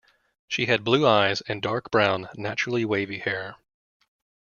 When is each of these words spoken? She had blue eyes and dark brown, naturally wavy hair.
She 0.47 0.65
had 0.65 0.83
blue 0.83 1.05
eyes 1.05 1.41
and 1.41 1.61
dark 1.61 1.91
brown, 1.91 2.27
naturally 2.33 2.83
wavy 2.85 3.19
hair. 3.19 3.57